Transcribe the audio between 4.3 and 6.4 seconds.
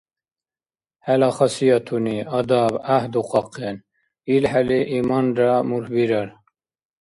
илхӏели иманра мурхьбирар.